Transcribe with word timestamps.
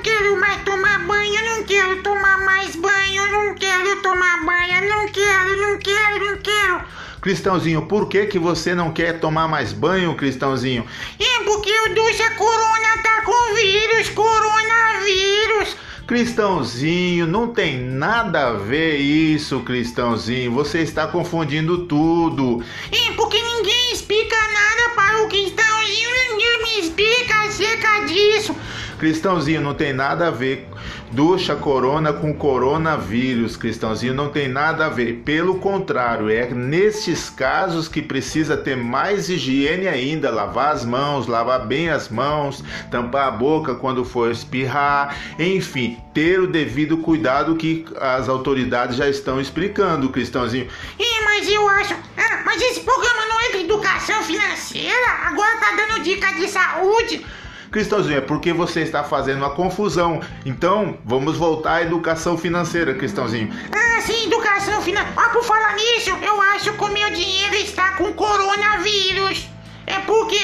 não 0.00 0.02
quero 0.02 0.40
mais 0.40 0.62
tomar 0.62 0.98
banho, 1.00 1.34
eu 1.34 1.56
não 1.56 1.64
quero 1.64 2.02
tomar 2.02 2.38
mais 2.38 2.74
banho, 2.74 3.22
eu 3.22 3.32
não 3.32 3.54
quero 3.54 4.00
tomar 4.00 4.46
banho, 4.46 4.82
eu 4.82 4.88
não 4.88 5.08
quero, 5.12 5.56
não 5.60 5.78
quero, 5.78 6.24
não 6.24 6.36
quero. 6.38 6.80
Cristãozinho, 7.20 7.82
por 7.82 8.08
que 8.08 8.24
que 8.24 8.38
você 8.38 8.74
não 8.74 8.94
quer 8.94 9.20
tomar 9.20 9.46
mais 9.46 9.74
banho, 9.74 10.14
Cristãozinho? 10.14 10.86
É 11.18 11.44
porque 11.44 11.70
o 11.70 11.94
Ducha 11.94 12.30
Corona 12.30 13.02
tá 13.02 13.22
com 13.26 13.54
vírus, 13.54 14.08
coronavírus. 14.08 15.76
Cristãozinho, 16.06 17.26
não 17.26 17.48
tem 17.48 17.78
nada 17.78 18.48
a 18.48 18.52
ver 18.54 18.96
isso, 18.96 19.60
Cristãozinho. 19.60 20.50
Você 20.52 20.78
está 20.80 21.08
confundindo 21.08 21.86
tudo. 21.86 22.64
É 22.90 23.12
porque 23.12 23.36
ninguém 23.36 23.92
explica 23.92 24.34
nada 24.34 24.94
para 24.96 25.22
o 25.24 25.28
Cristãozinho, 25.28 26.10
ninguém 26.30 26.62
me 26.62 26.80
explica 26.80 27.42
acerca 27.42 28.06
disso. 28.06 28.56
Cristãozinho, 29.00 29.62
não 29.62 29.72
tem 29.72 29.94
nada 29.94 30.28
a 30.28 30.30
ver 30.30 30.68
ducha 31.10 31.56
corona 31.56 32.12
com 32.12 32.32
coronavírus, 32.32 33.56
Cristãozinho, 33.56 34.14
não 34.14 34.28
tem 34.28 34.48
nada 34.48 34.86
a 34.86 34.88
ver. 34.88 35.22
Pelo 35.24 35.56
contrário, 35.56 36.30
é 36.30 36.48
nestes 36.50 37.28
casos 37.28 37.88
que 37.88 38.00
precisa 38.00 38.56
ter 38.56 38.76
mais 38.76 39.28
higiene 39.28 39.88
ainda, 39.88 40.30
lavar 40.30 40.72
as 40.72 40.84
mãos, 40.84 41.26
lavar 41.26 41.66
bem 41.66 41.90
as 41.90 42.08
mãos, 42.08 42.62
tampar 42.90 43.28
a 43.28 43.30
boca 43.30 43.74
quando 43.74 44.04
for 44.04 44.30
espirrar, 44.30 45.16
enfim, 45.38 45.98
ter 46.14 46.40
o 46.40 46.46
devido 46.46 46.98
cuidado 46.98 47.56
que 47.56 47.84
as 48.00 48.28
autoridades 48.28 48.96
já 48.96 49.08
estão 49.08 49.40
explicando, 49.40 50.10
Cristãozinho. 50.10 50.68
É, 50.98 51.24
mas 51.24 51.48
eu 51.48 51.68
acho. 51.68 51.94
Ah, 52.16 52.42
mas 52.44 52.62
esse 52.62 52.80
programa 52.80 53.26
não 53.26 53.40
é 53.40 53.52
de 53.52 53.64
educação 53.64 54.22
financeira? 54.22 55.06
Agora 55.24 55.56
tá 55.56 55.72
dando 55.76 56.02
dica 56.02 56.32
de 56.34 56.48
saúde. 56.48 57.24
Cristãozinho, 57.70 58.18
é 58.18 58.20
porque 58.20 58.52
você 58.52 58.80
está 58.80 59.04
fazendo 59.04 59.38
uma 59.38 59.50
confusão. 59.50 60.20
Então, 60.44 60.98
vamos 61.04 61.36
voltar 61.36 61.74
à 61.74 61.82
educação 61.82 62.36
financeira, 62.36 62.94
Cristãozinho. 62.94 63.48
Ah, 63.72 64.00
sim, 64.00 64.26
educação 64.26 64.82
financeira. 64.82 65.14
Ah, 65.16 65.28
por 65.28 65.44
falar 65.44 65.76
nisso, 65.76 66.10
eu 66.10 66.40
acho 66.40 66.72
que 66.72 66.84
o 66.84 66.88
meu 66.88 67.10
dinheiro 67.10 67.54
está 67.54 67.92
com 67.92 68.12
coronavírus. 68.12 69.48
É 69.86 69.98
porque. 70.00 70.40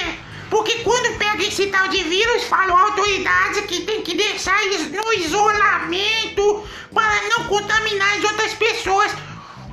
Porque 0.49 0.75
quando 0.85 1.19
pega 1.19 1.43
esse 1.43 1.67
tal 1.67 1.89
de 1.89 2.05
vírus, 2.05 2.45
falam 2.45 2.77
autoridades 2.77 3.63
que 3.63 3.81
tem 3.81 4.03
que 4.03 4.17
deixar 4.17 4.63
eles 4.63 4.93
no 4.93 5.13
isolamento 5.15 6.65
para 6.95 7.29
não 7.31 7.45
contaminar 7.49 8.17
as 8.17 8.23
outras 8.23 8.55
pessoas. 8.55 9.13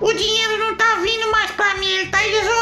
O 0.02 0.12
dinheiro 0.12 0.58
não 0.58 0.76
tá 0.76 0.96
vindo 0.96 1.32
mais 1.32 1.52
pra 1.52 1.76
mim, 1.76 1.86
ele 1.88 2.10
tá 2.10 2.26
isolado. 2.26 2.53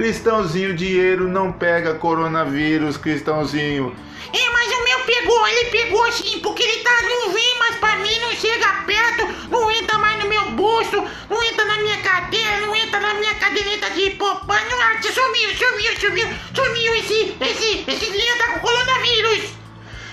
Cristãozinho, 0.00 0.74
dinheiro 0.74 1.28
não 1.28 1.52
pega 1.52 1.92
coronavírus, 1.92 2.96
Cristãozinho. 2.96 3.94
É, 4.32 4.50
mas 4.50 4.72
o 4.72 4.82
meu 4.82 5.00
pegou, 5.00 5.46
ele 5.46 5.64
pegou 5.66 6.10
sim, 6.10 6.38
porque 6.38 6.62
ele 6.62 6.82
tá, 6.82 7.02
não 7.02 7.30
vem 7.34 7.58
mais 7.58 7.76
pra 7.76 7.96
mim, 7.96 8.18
não 8.20 8.32
chega 8.32 8.66
perto, 8.86 9.28
não 9.50 9.70
entra 9.70 9.98
mais 9.98 10.18
no 10.18 10.26
meu 10.26 10.52
bolso, 10.52 11.04
não 11.28 11.42
entra 11.42 11.66
na 11.66 11.76
minha 11.82 11.98
carteira, 11.98 12.60
não 12.62 12.74
entra 12.74 12.98
na 12.98 13.12
minha 13.12 13.34
caderneta 13.34 13.90
de 13.90 14.08
poupança, 14.12 14.64
não, 14.70 14.80
ah, 14.80 15.02
sumiu, 15.02 15.54
sumiu, 15.54 16.00
sumiu, 16.00 16.28
sumiu 16.54 16.94
esse, 16.94 17.36
esse, 17.38 17.84
esse 17.86 18.06
dinheiro 18.10 18.38
tá 18.38 18.54
com 18.54 18.60
coronavírus. 18.60 19.50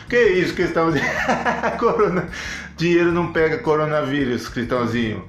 Que 0.09 0.21
isso, 0.21 0.53
Cristãozinho? 0.53 1.05
Corona... 1.79 2.29
Dinheiro 2.75 3.13
não 3.13 3.31
pega 3.31 3.57
coronavírus, 3.59 4.49
Cristãozinho. 4.49 5.25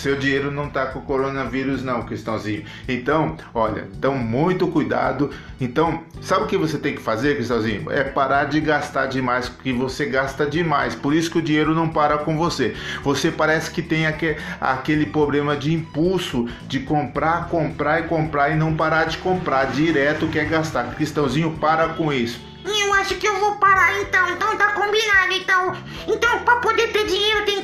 Seu 0.00 0.16
dinheiro 0.16 0.50
não 0.50 0.70
tá 0.70 0.86
com 0.86 1.02
coronavírus 1.02 1.82
não, 1.82 2.02
Cristãozinho. 2.02 2.64
Então, 2.88 3.36
olha, 3.52 3.86
então 3.94 4.16
muito 4.16 4.66
cuidado. 4.66 5.30
Então, 5.60 6.02
sabe 6.22 6.44
o 6.44 6.46
que 6.46 6.56
você 6.56 6.78
tem 6.78 6.94
que 6.94 7.02
fazer, 7.02 7.36
Cristãozinho? 7.36 7.90
É 7.90 8.02
parar 8.02 8.44
de 8.44 8.58
gastar 8.62 9.04
demais, 9.06 9.50
porque 9.50 9.74
você 9.74 10.06
gasta 10.06 10.46
demais. 10.46 10.94
Por 10.94 11.12
isso 11.12 11.30
que 11.30 11.36
o 11.36 11.42
dinheiro 11.42 11.74
não 11.74 11.86
para 11.86 12.16
com 12.16 12.38
você. 12.38 12.74
Você 13.02 13.30
parece 13.30 13.70
que 13.70 13.82
tem 13.82 14.06
aquele, 14.06 15.04
problema 15.04 15.54
de 15.54 15.74
impulso 15.74 16.48
de 16.66 16.80
comprar, 16.80 17.48
comprar 17.50 18.00
e 18.00 18.04
comprar 18.04 18.50
e 18.50 18.56
não 18.56 18.74
parar 18.74 19.04
de 19.04 19.18
comprar. 19.18 19.66
Direto 19.66 20.28
quer 20.28 20.46
gastar. 20.46 20.94
Cristãozinho, 20.94 21.58
para 21.58 21.90
com 21.90 22.10
isso. 22.10 22.40
Eu 22.64 22.94
acho 22.94 23.16
que 23.16 23.26
eu 23.26 23.38
vou 23.38 23.56
parar 23.56 24.00
então, 24.00 24.30
então 24.30 24.56
tá 24.56 24.72
combinado, 24.72 25.32
então. 25.32 25.76
Então, 26.06 26.38
pra 26.40 26.56
poder 26.56 26.88
ter 26.88 27.06
dinheiro 27.06 27.44
tem 27.44 27.59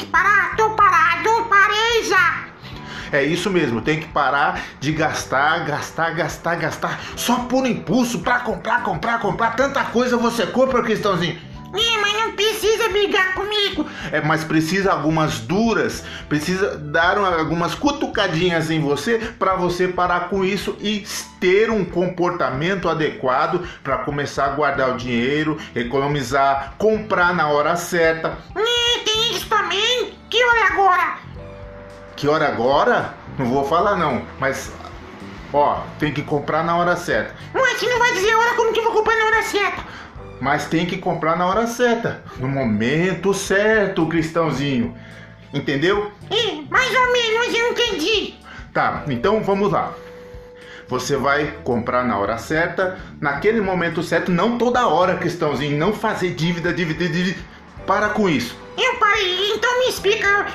É 3.16 3.24
isso 3.24 3.48
mesmo, 3.50 3.80
tem 3.80 3.98
que 3.98 4.08
parar 4.08 4.60
de 4.78 4.92
gastar, 4.92 5.64
gastar, 5.64 6.10
gastar, 6.10 6.54
gastar 6.56 7.00
só 7.16 7.36
por 7.40 7.66
impulso 7.66 8.18
para 8.18 8.40
comprar, 8.40 8.82
comprar, 8.82 9.20
comprar. 9.20 9.56
Tanta 9.56 9.82
coisa 9.84 10.16
você 10.18 10.46
compra, 10.46 10.82
Cristãozinho. 10.82 11.38
É, 11.74 11.98
mas 11.98 12.12
não 12.12 12.32
precisa 12.32 12.88
brigar 12.88 13.34
comigo. 13.34 13.86
É, 14.12 14.20
mas 14.20 14.44
precisa 14.44 14.92
algumas 14.92 15.40
duras, 15.40 16.04
precisa 16.28 16.76
dar 16.78 17.18
uma- 17.18 17.38
algumas 17.38 17.74
cutucadinhas 17.74 18.70
em 18.70 18.80
você 18.80 19.18
para 19.38 19.54
você 19.56 19.88
parar 19.88 20.28
com 20.28 20.44
isso 20.44 20.76
e 20.80 21.04
ter 21.40 21.70
um 21.70 21.84
comportamento 21.84 22.88
adequado 22.88 23.66
para 23.82 23.98
começar 23.98 24.46
a 24.46 24.50
guardar 24.50 24.90
o 24.94 24.96
dinheiro, 24.96 25.58
economizar, 25.74 26.74
comprar 26.78 27.34
na 27.34 27.48
hora 27.48 27.76
certa. 27.76 28.38
É, 28.54 28.98
tem 29.04 29.32
isso 29.32 29.48
também. 29.48 30.14
Que 30.30 30.42
hora 30.44 30.66
agora? 30.72 31.25
Que 32.16 32.26
hora 32.26 32.48
agora? 32.48 33.14
Não 33.38 33.44
vou 33.44 33.62
falar 33.62 33.94
não, 33.94 34.22
mas 34.40 34.72
ó, 35.52 35.82
tem 35.98 36.14
que 36.14 36.22
comprar 36.22 36.64
na 36.64 36.74
hora 36.74 36.96
certa. 36.96 37.34
Ué, 37.54 37.74
você 37.74 37.86
não 37.86 37.98
vai 37.98 38.12
dizer 38.14 38.30
a 38.30 38.38
hora 38.38 38.54
como 38.54 38.72
que 38.72 38.80
eu 38.80 38.84
vou 38.84 38.92
comprar 38.94 39.16
na 39.16 39.26
hora 39.26 39.42
certa. 39.42 39.84
Mas 40.40 40.64
tem 40.64 40.86
que 40.86 40.96
comprar 40.96 41.36
na 41.36 41.46
hora 41.46 41.66
certa, 41.66 42.22
no 42.38 42.48
momento 42.48 43.34
certo, 43.34 44.06
Cristãozinho. 44.06 44.96
Entendeu? 45.52 46.10
É, 46.30 46.62
mais 46.70 46.94
ou 46.94 47.12
menos, 47.12 47.54
eu 47.54 47.72
entendi. 47.72 48.34
Tá, 48.72 49.04
então 49.08 49.42
vamos 49.42 49.70
lá. 49.70 49.92
Você 50.88 51.16
vai 51.16 51.58
comprar 51.64 52.02
na 52.02 52.18
hora 52.18 52.38
certa, 52.38 52.98
naquele 53.20 53.60
momento 53.60 54.02
certo, 54.02 54.30
não 54.30 54.56
toda 54.56 54.88
hora, 54.88 55.16
Cristãozinho. 55.16 55.76
Não 55.76 55.92
fazer 55.92 56.30
dívida, 56.30 56.72
dívida, 56.72 57.06
dívida. 57.08 57.38
Para 57.86 58.08
com 58.08 58.26
isso. 58.26 58.56
Eu 58.78 58.94
parei, 58.96 59.52
então 59.52 59.78
me 59.80 59.88
explica. 59.88 60.46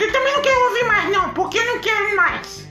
Eu, 0.00 0.10
também 0.10 0.32
não 0.32 0.40
quero 0.40 0.64
ouvir 0.64 0.84
mais 0.84 1.12
não, 1.12 1.34
porque 1.34 1.58
eu 1.58 1.66
não 1.66 1.78
quero 1.78 2.16
mais. 2.16 2.66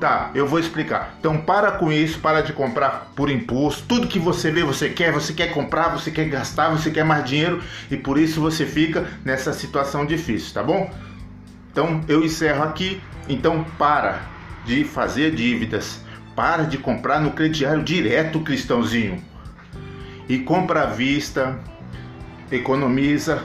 Tá, 0.00 0.30
eu 0.34 0.46
vou 0.46 0.58
explicar. 0.58 1.14
Então 1.20 1.36
para 1.36 1.72
com 1.72 1.92
isso, 1.92 2.20
para 2.20 2.40
de 2.40 2.54
comprar 2.54 3.12
por 3.14 3.28
impulso. 3.30 3.84
Tudo 3.86 4.08
que 4.08 4.18
você 4.18 4.50
vê, 4.50 4.64
você 4.64 4.88
quer, 4.88 5.12
você 5.12 5.34
quer 5.34 5.52
comprar, 5.52 5.90
você 5.90 6.10
quer 6.10 6.24
gastar, 6.24 6.70
você 6.70 6.90
quer 6.90 7.04
mais 7.04 7.22
dinheiro 7.26 7.62
e 7.90 7.98
por 7.98 8.18
isso 8.18 8.40
você 8.40 8.64
fica 8.64 9.06
nessa 9.22 9.52
situação 9.52 10.06
difícil, 10.06 10.54
tá 10.54 10.62
bom? 10.62 10.90
Então 11.70 12.00
eu 12.08 12.24
encerro 12.24 12.62
aqui. 12.62 12.98
Então 13.28 13.62
para 13.78 14.22
de 14.64 14.84
fazer 14.84 15.34
dívidas. 15.34 16.02
Para 16.34 16.62
de 16.62 16.78
comprar 16.78 17.20
no 17.20 17.32
crediário 17.32 17.82
direto, 17.82 18.40
Cristãozinho. 18.40 19.22
E 20.26 20.38
compra 20.38 20.84
à 20.84 20.86
vista, 20.86 21.58
economiza 22.50 23.44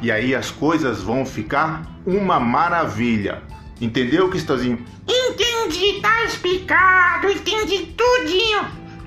e 0.00 0.10
aí 0.12 0.34
as 0.34 0.50
coisas 0.50 1.02
vão 1.02 1.24
ficar 1.26 1.82
uma 2.06 2.38
maravilha. 2.38 3.42
Entendeu, 3.80 4.28
Cristãozinho? 4.28 4.84
Entendi, 5.06 6.00
tá 6.00 6.24
explicado, 6.24 7.30
entendi 7.30 7.94
tudinho. 7.96 8.66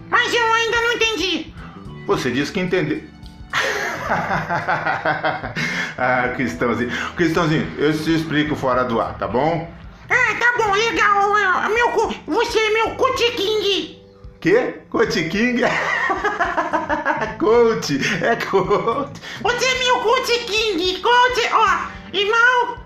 Mas 0.09 0.33
eu 0.33 0.53
ainda 0.53 0.81
não 0.81 0.93
entendi. 0.93 1.53
Você 2.07 2.31
disse 2.31 2.51
que 2.51 2.59
entendeu. 2.59 3.03
ah, 5.97 6.33
Cristãozinho. 6.35 6.91
Cristãozinho, 7.15 7.67
eu 7.77 7.97
te 7.97 8.15
explico 8.15 8.55
fora 8.55 8.83
do 8.83 8.99
ar, 8.99 9.17
tá 9.17 9.27
bom? 9.27 9.69
Ah, 10.09 10.35
tá 10.39 10.53
bom, 10.57 10.71
legal. 10.73 11.37
é, 11.37 11.69
Meu, 11.69 11.91
você 12.27 12.59
é 12.59 12.69
meu 12.71 12.95
King. 13.35 14.00
Que? 14.41 14.73
Coach 14.89 15.29
King? 15.29 15.61
coach, 17.37 17.99
é 18.23 18.35
coach. 18.37 19.21
Você 19.39 19.65
é 19.65 19.79
meu 19.79 19.99
King. 20.47 20.99
Coach, 20.99 21.49
ó, 21.53 21.91
irmão. 22.11 22.77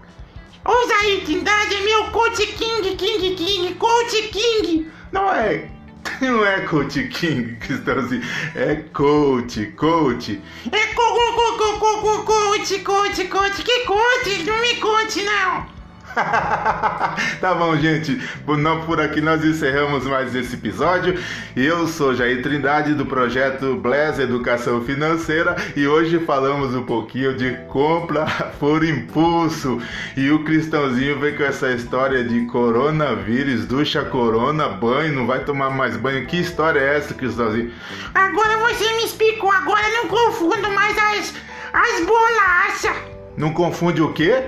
Ouça 0.66 0.94
aí, 0.96 1.22
Trindade, 1.22 1.76
é 1.76 1.80
meu 1.80 2.12
Coach 2.12 2.46
King, 2.46 2.96
King, 2.98 3.36
King, 3.36 3.74
Coach 3.76 4.22
King. 4.34 4.92
Não 5.14 5.32
é. 5.32 5.70
Não 6.20 6.46
é 6.46 6.60
Coach 6.68 7.08
King, 7.08 7.56
Cristãozinho. 7.56 8.22
É 8.54 8.76
coach, 8.94 9.66
coach. 9.78 10.42
É 10.70 10.88
co, 10.88 11.04
co, 11.04 11.34
co, 11.34 11.58
co, 11.58 11.80
co, 11.80 12.02
co, 12.02 12.24
coach, 12.26 12.80
coach, 12.80 13.28
coach. 13.30 13.64
Que 13.64 13.86
coach? 13.86 14.44
Não 14.44 14.60
me 14.60 14.76
conte, 14.76 15.24
não. 15.24 15.75
tá 17.42 17.54
bom, 17.54 17.76
gente. 17.76 18.22
Não 18.48 18.82
por 18.86 19.02
aqui 19.02 19.20
nós 19.20 19.44
encerramos 19.44 20.06
mais 20.06 20.34
esse 20.34 20.56
episódio. 20.56 21.20
Eu 21.56 21.88
sou 21.88 22.16
Jair 22.16 22.42
Trindade 22.42 22.94
do 22.94 23.06
projeto 23.06 23.76
Bless 23.76 24.22
Educação 24.22 24.82
Financeira 24.82 25.56
e 25.76 25.86
hoje 25.88 26.20
falamos 26.20 26.74
um 26.74 26.84
pouquinho 26.84 27.36
de 27.36 27.52
compra 27.68 28.26
por 28.60 28.84
impulso. 28.84 29.82
E 30.16 30.32
o 30.32 30.44
Cristãozinho 30.44 31.20
veio 31.20 31.36
com 31.36 31.44
essa 31.44 31.72
história 31.72 32.24
de 32.24 32.46
coronavírus, 32.46 33.66
ducha 33.66 34.04
corona, 34.06 34.70
banho, 34.70 35.14
não 35.14 35.28
vai 35.28 35.44
tomar 35.44 35.70
mais 35.70 35.98
banho. 35.98 36.26
Que 36.26 36.38
história 36.38 36.80
é 36.80 36.98
essa, 36.98 37.14
Cristãozinho? 37.14 37.74
Agora 38.14 38.58
você 38.60 38.86
me 38.94 39.04
explicou, 39.04 39.52
agora 39.52 39.88
não 39.90 40.08
confundo 40.08 40.70
mais 40.72 40.98
as, 40.98 41.34
as 41.74 42.06
bolachas. 42.06 43.16
Não 43.36 43.52
confunde 43.52 44.02
o 44.02 44.14
quê? 44.14 44.46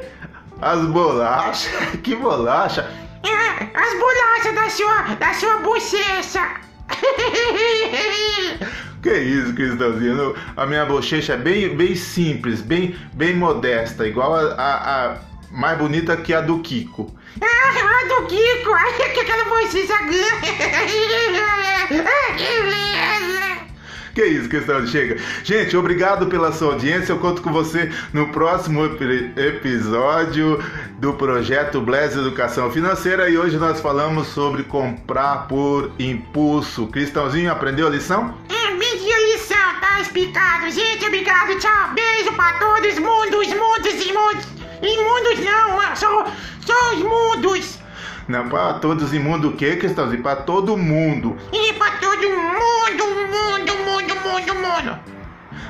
As 0.61 0.85
bolachas? 0.87 1.69
Que 2.03 2.15
bolacha? 2.15 2.89
É, 3.23 3.63
as 3.77 3.99
bolachas 3.99 4.55
da 4.55 4.69
sua, 4.69 5.15
da 5.15 5.33
sua 5.33 5.57
bochecha. 5.57 6.55
Que 9.01 9.13
isso, 9.13 9.53
Cristãozinho? 9.53 10.35
A 10.57 10.65
minha 10.65 10.83
bochecha 10.85 11.33
é 11.33 11.37
bem, 11.37 11.75
bem 11.77 11.95
simples, 11.95 12.61
bem, 12.61 12.95
bem 13.13 13.35
modesta, 13.35 14.07
igual 14.07 14.35
a, 14.35 14.53
a, 14.55 15.05
a 15.05 15.17
mais 15.51 15.77
bonita 15.77 16.17
que 16.17 16.33
a 16.33 16.41
do 16.41 16.59
Kiko. 16.59 17.15
Ah, 17.39 17.45
a 17.45 18.07
do 18.07 18.25
Kiko, 18.25 18.73
ai, 18.73 18.93
que 19.13 19.19
aquela 19.19 19.45
bochecha 19.45 19.97
Que 20.07 20.21
isso, 24.25 24.49
questão 24.49 24.83
de 24.83 24.89
chega. 24.89 25.17
Gente, 25.43 25.75
obrigado 25.75 26.27
pela 26.27 26.51
sua 26.51 26.73
audiência. 26.73 27.11
Eu 27.11 27.19
conto 27.19 27.41
com 27.41 27.51
você 27.51 27.91
no 28.13 28.27
próximo 28.29 28.85
episódio 29.35 30.63
do 30.99 31.13
projeto 31.13 31.81
Bless 31.81 32.17
Educação 32.17 32.71
Financeira 32.71 33.29
e 33.29 33.37
hoje 33.37 33.57
nós 33.57 33.79
falamos 33.79 34.27
sobre 34.27 34.63
comprar 34.63 35.47
por 35.47 35.91
impulso. 35.99 36.87
Cristãozinho, 36.87 37.51
aprendeu 37.51 37.87
a 37.87 37.89
lição? 37.89 38.33
É, 38.49 38.75
pedi 38.75 39.11
a 39.11 39.19
lição, 39.33 39.79
tá 39.79 40.01
explicado. 40.01 40.69
Gente, 40.69 41.05
obrigado, 41.05 41.57
tchau. 41.59 41.93
Beijo 41.93 42.31
pra 42.33 42.53
todos, 42.53 42.97
mundos, 42.99 43.47
mundos 43.47 44.05
e 44.05 44.13
mundos. 44.13 44.47
Imundos 44.81 45.43
não, 45.43 45.95
só, 45.95 46.25
só 46.65 46.93
os 46.93 47.01
mundos. 47.01 47.79
Não, 48.27 48.49
pra 48.49 48.73
todos 48.73 49.13
imundo 49.13 49.49
o 49.49 49.53
quê, 49.53 49.77
Cristãozinho? 49.77 50.21
Pra 50.21 50.35
todo 50.35 50.75
mundo. 50.75 51.37
E 51.53 51.71
pra 51.73 51.91
todo 51.91 52.29
mundo, 52.29 52.56
mundo. 54.67 54.99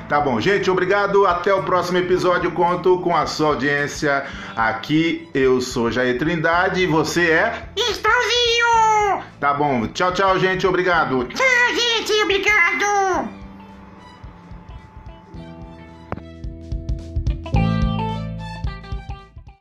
Tá 0.08 0.20
bom, 0.20 0.40
gente, 0.40 0.70
obrigado. 0.70 1.26
Até 1.26 1.52
o 1.52 1.62
próximo 1.62 1.98
episódio. 1.98 2.50
Conto 2.52 2.98
com 3.00 3.14
a 3.14 3.26
sua 3.26 3.48
audiência. 3.48 4.24
Aqui 4.56 5.28
eu 5.34 5.60
sou 5.60 5.90
Jair 5.90 6.18
Trindade 6.18 6.82
e 6.82 6.86
você 6.86 7.30
é. 7.30 7.68
Estãozinho! 7.76 9.22
Tá 9.38 9.52
bom, 9.54 9.86
tchau, 9.88 10.12
tchau, 10.12 10.38
gente. 10.38 10.66
Obrigado. 10.66 11.24
Tchau, 11.24 11.74
gente, 11.74 12.12
obrigado! 12.22 13.37